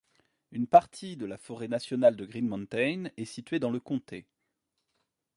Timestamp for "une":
0.51-0.65